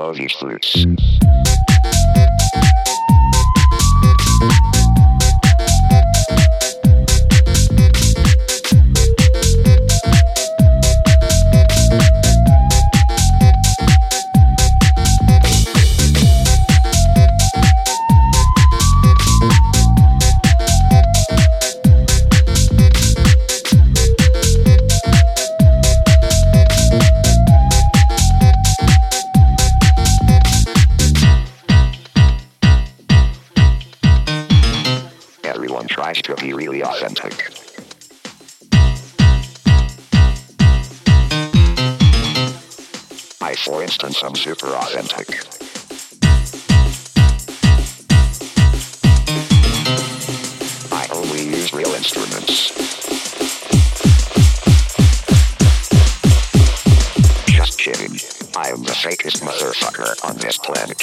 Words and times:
love 0.00 0.18
you, 0.18 0.30
flutes. 0.30 0.86
I'm 44.22 44.34
super 44.34 44.66
authentic. 44.66 45.30
I 50.92 51.08
only 51.14 51.44
use 51.44 51.72
real 51.72 51.94
instruments. 51.94 52.68
Just 57.46 57.78
kidding. 57.78 58.18
I'm 58.56 58.82
the 58.82 58.92
fakest 58.92 59.40
motherfucker 59.40 60.22
on 60.28 60.36
this 60.36 60.58
planet. 60.58 61.00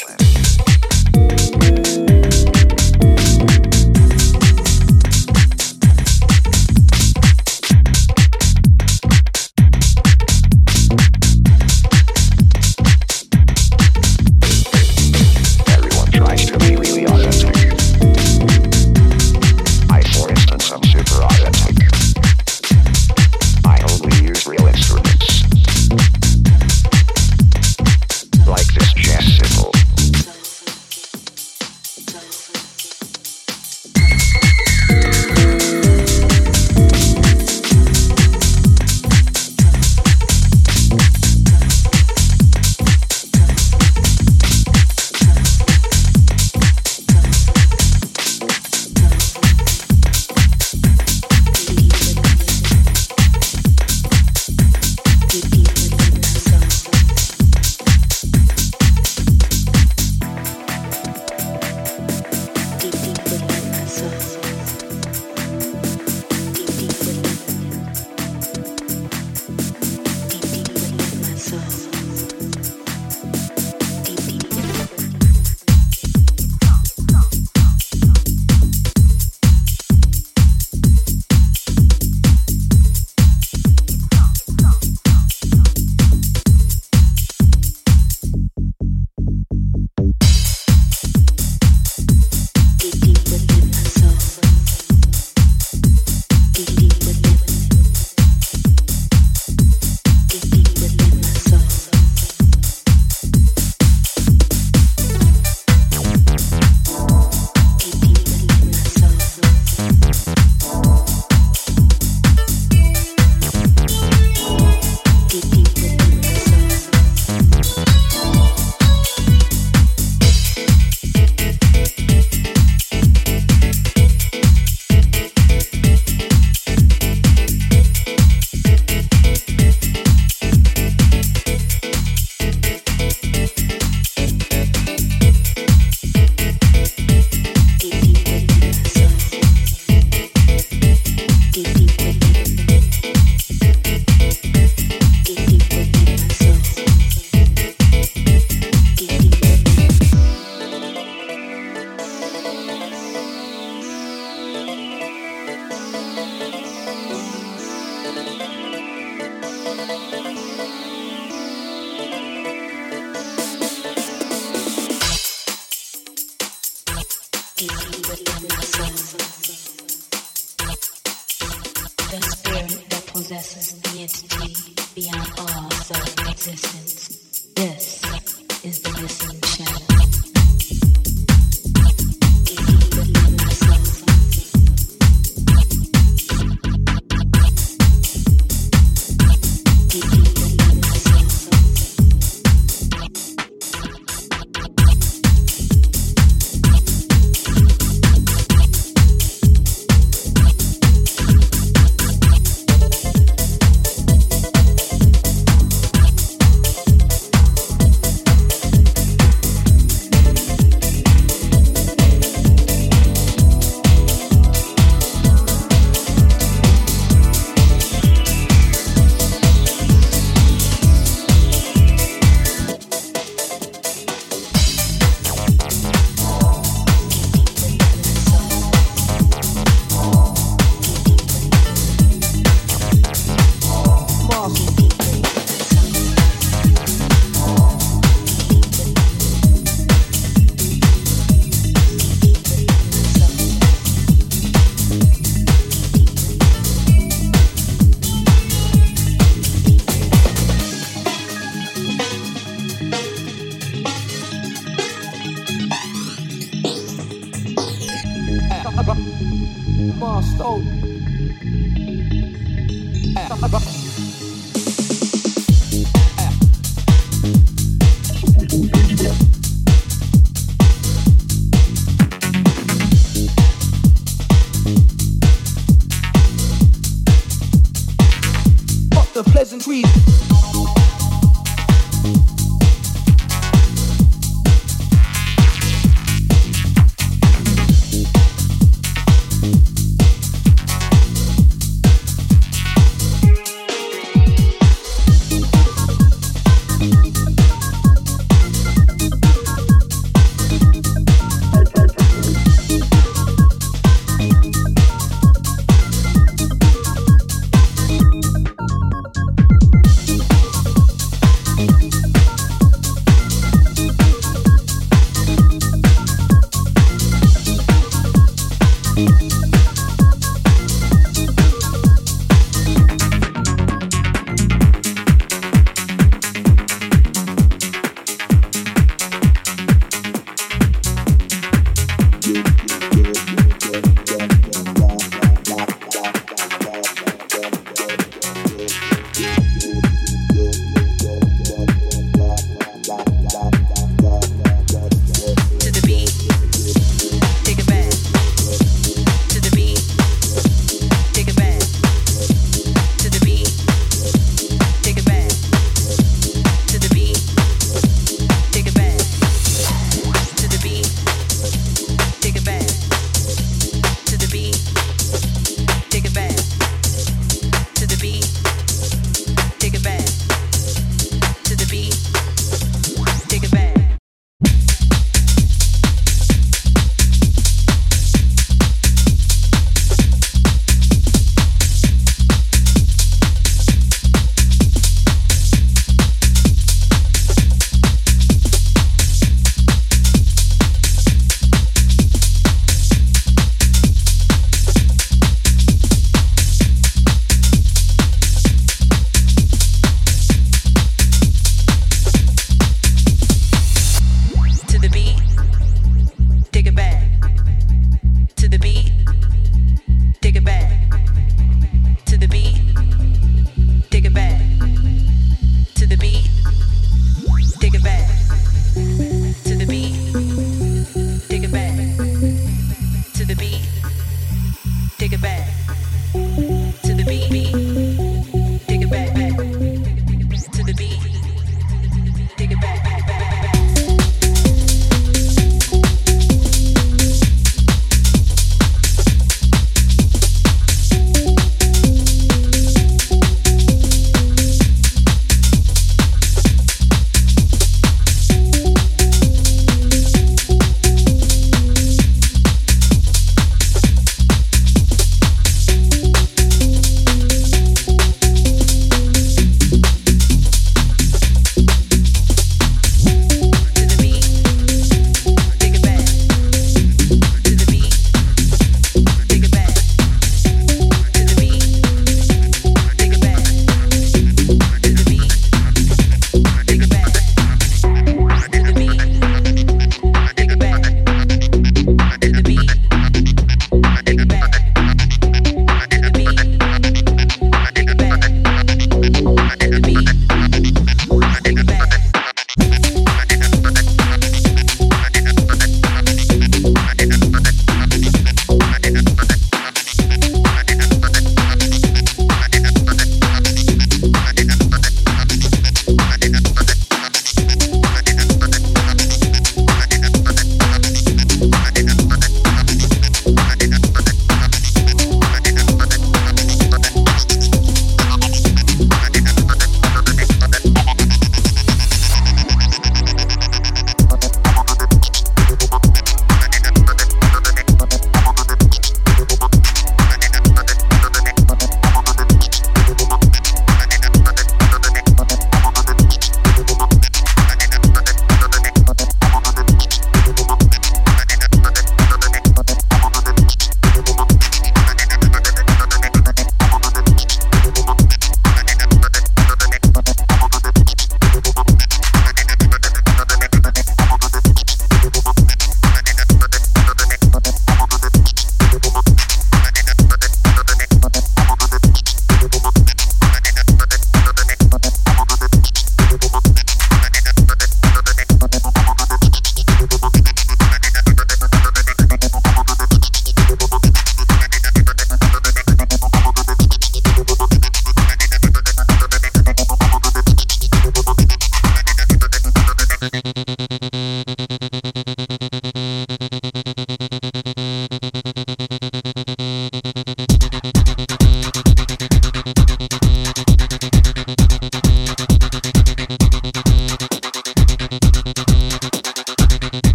Take 279.23 279.83
it 279.83 280.26